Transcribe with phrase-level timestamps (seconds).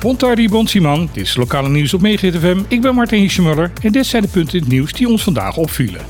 [0.00, 2.58] Bontardi Bonsiman, dit is lokale nieuws op FM.
[2.68, 5.56] Ik ben Martin Hiesjemuller en dit zijn de punten in het nieuws die ons vandaag
[5.56, 6.00] opvielen.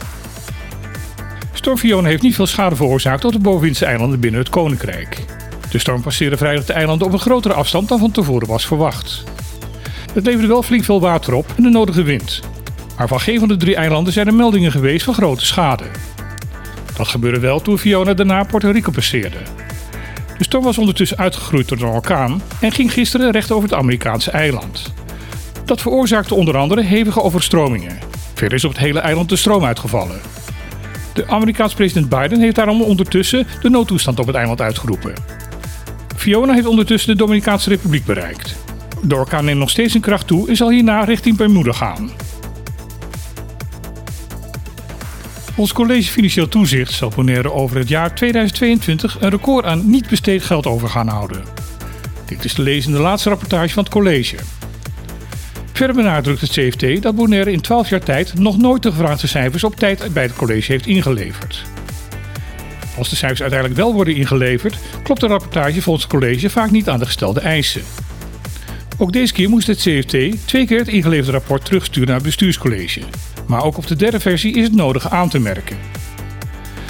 [1.52, 5.24] Storm Fiona heeft niet veel schade veroorzaakt op de bovenwindse eilanden binnen het Koninkrijk.
[5.70, 9.24] De storm passeerde vrijdag de eilanden op een grotere afstand dan van tevoren was verwacht.
[10.12, 12.40] Het leverde wel flink veel water op en de nodige wind.
[12.96, 15.84] Maar van geen van de drie eilanden zijn er meldingen geweest van grote schade.
[16.96, 19.38] Dat gebeurde wel toen Fiona daarna Puerto Rico passeerde.
[20.39, 24.30] De storm was ondertussen uitgegroeid tot een orkaan en ging gisteren recht over het Amerikaanse
[24.30, 24.93] eiland.
[25.65, 27.98] Dat veroorzaakte onder andere hevige overstromingen.
[28.34, 30.20] Verder is op het hele eiland de stroom uitgevallen.
[31.15, 35.12] De Amerikaanse president Biden heeft daarom ondertussen de noodtoestand op het eiland uitgeroepen.
[36.16, 38.57] Fiona heeft ondertussen de Dominicaanse Republiek bereikt.
[39.02, 42.10] De orkaan neemt nog steeds in kracht toe en zal hierna richting Bermuda gaan.
[45.56, 50.42] Ons college Financieel Toezicht zal Bonaire over het jaar 2022 een record aan niet besteed
[50.42, 51.42] geld over gaan houden.
[52.27, 54.37] Dit is te lezen in de laatste rapportage van het college.
[55.73, 59.65] Verder benadrukt het CFT dat Bonaire in 12 jaar tijd nog nooit de gevraagde cijfers
[59.65, 61.62] op tijd bij het college heeft ingeleverd.
[62.96, 66.88] Als de cijfers uiteindelijk wel worden ingeleverd, klopt de rapportage volgens het college vaak niet
[66.88, 67.82] aan de gestelde eisen.
[68.99, 73.00] Ook deze keer moest het CFT twee keer het ingeleverde rapport terugsturen naar het bestuurscollege.
[73.47, 75.77] Maar ook op de derde versie is het nodige aan te merken.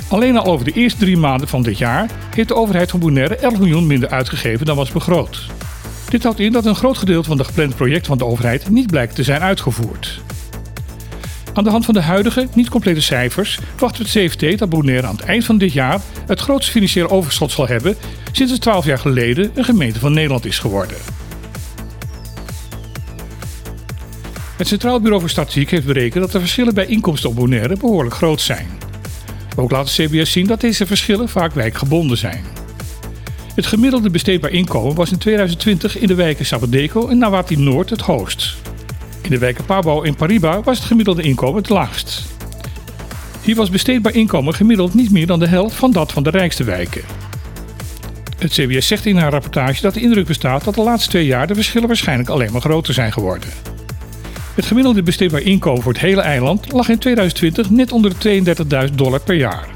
[0.08, 3.36] Alleen al over de eerste drie maanden van dit jaar heeft de overheid van Bonaire
[3.36, 5.46] 11 miljoen minder uitgegeven dan was begroot.
[6.08, 8.86] Dit houdt in dat een groot gedeelte van de geplande projecten van de overheid niet
[8.90, 10.20] blijkt te zijn uitgevoerd.
[11.52, 15.16] Aan de hand van de huidige, niet complete cijfers verwacht het CFT dat Bonaire aan
[15.16, 17.96] het eind van dit jaar het grootste financiële overschot zal hebben
[18.32, 20.96] sinds het 12 jaar geleden een gemeente van Nederland is geworden.
[24.56, 28.14] Het Centraal Bureau voor Statistiek heeft berekend dat de verschillen bij inkomsten op Bonaire behoorlijk
[28.14, 28.66] groot zijn.
[29.56, 32.44] Ook laat de CBS zien dat deze verschillen vaak wijkgebonden zijn.
[33.54, 38.00] Het gemiddelde besteedbaar inkomen was in 2020 in de wijken Sabadeco en Nawati Noord het
[38.00, 38.56] hoogst.
[39.22, 42.22] In de wijken Pabao en Pariba was het gemiddelde inkomen het laagst.
[43.42, 46.64] Hier was besteedbaar inkomen gemiddeld niet meer dan de helft van dat van de rijkste
[46.64, 47.02] wijken.
[48.38, 51.46] Het CBS zegt in haar rapportage dat de indruk bestaat dat de laatste twee jaar
[51.46, 53.48] de verschillen waarschijnlijk alleen maar groter zijn geworden.
[54.56, 58.94] Het gemiddelde besteedbaar inkomen voor het hele eiland lag in 2020 net onder de 32.000
[58.94, 59.68] dollar per jaar.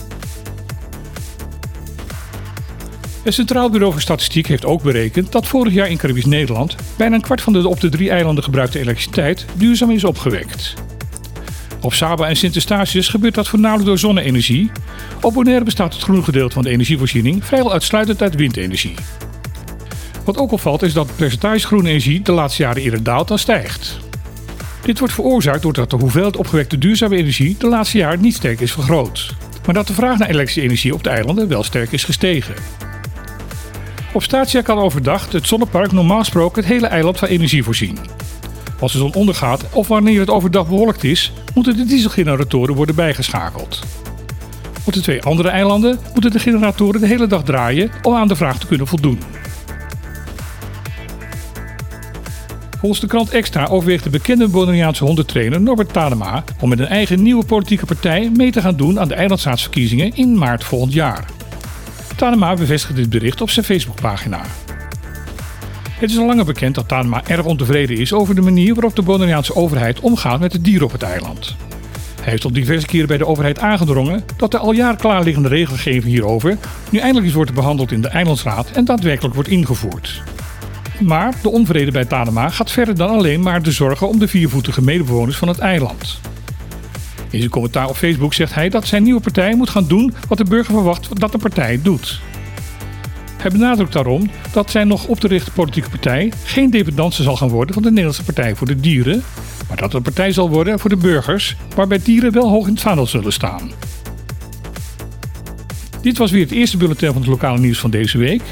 [3.22, 7.14] Het Centraal Bureau voor Statistiek heeft ook berekend dat vorig jaar in Caribisch Nederland bijna
[7.14, 10.74] een kwart van de op de drie eilanden gebruikte elektriciteit duurzaam is opgewekt.
[11.80, 14.70] Op Saba en Sint Eustatius gebeurt dat voornamelijk door zonne-energie.
[15.20, 18.94] Op Bonaire bestaat het groene gedeelte van de energievoorziening vrijwel uitsluitend uit windenergie.
[20.24, 23.38] Wat ook opvalt is dat het percentage groene energie de laatste jaren eerder daalt dan
[23.38, 24.09] stijgt.
[24.82, 28.72] Dit wordt veroorzaakt doordat de hoeveelheid opgewekte duurzame energie de laatste jaren niet sterk is
[28.72, 29.34] vergroot.
[29.64, 32.54] Maar dat de vraag naar elektrische energie op de eilanden wel sterk is gestegen.
[34.12, 37.98] Op Statia kan overdag het zonnepark normaal gesproken het hele eiland van energie voorzien.
[38.80, 43.80] Als de zon ondergaat of wanneer het overdag bewolkt is, moeten de dieselgeneratoren worden bijgeschakeld.
[44.84, 48.36] Op de twee andere eilanden moeten de generatoren de hele dag draaien om aan de
[48.36, 49.18] vraag te kunnen voldoen.
[52.80, 57.22] Volgens de krant Extra overweegt de bekende Bonaireaanse hondentrainer Norbert Tadema om met een eigen
[57.22, 61.24] nieuwe politieke partij mee te gaan doen aan de eilandstaatsverkiezingen in maart volgend jaar.
[62.16, 64.40] Tadema bevestigde dit bericht op zijn Facebookpagina.
[65.90, 69.02] Het is al langer bekend dat Tadema erg ontevreden is over de manier waarop de
[69.02, 71.56] Bonaireaanse overheid omgaat met de dieren op het eiland.
[72.20, 76.04] Hij heeft op diverse keren bij de overheid aangedrongen dat de al jaren klaarliggende regelgeving
[76.04, 76.58] hierover
[76.90, 80.22] nu eindelijk eens wordt behandeld in de Eilandsraad en daadwerkelijk wordt ingevoerd.
[81.00, 84.82] Maar de onvrede bij Tadema gaat verder dan alleen maar de zorgen om de viervoetige
[84.82, 86.20] medebewoners van het eiland.
[87.30, 90.38] In zijn commentaar op Facebook zegt hij dat zijn nieuwe partij moet gaan doen wat
[90.38, 92.20] de burger verwacht dat de partij doet.
[93.36, 97.48] Hij benadrukt daarom dat zijn nog op te richten politieke partij geen dependance zal gaan
[97.48, 99.22] worden van de Nederlandse Partij voor de Dieren,
[99.68, 102.72] maar dat het een partij zal worden voor de burgers, waarbij dieren wel hoog in
[102.72, 103.70] het vaandel zullen staan.
[106.02, 108.42] Dit was weer het eerste bulletin van het lokale nieuws van deze week.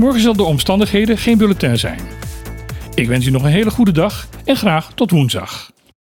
[0.00, 2.00] Morgen zal de omstandigheden geen bulletin zijn.
[2.94, 5.70] Ik wens u nog een hele goede dag en graag tot woensdag.